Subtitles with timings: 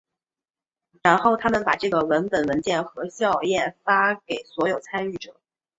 [1.03, 5.35] 然后他们把这个文本文件和校验和发给所有参与者。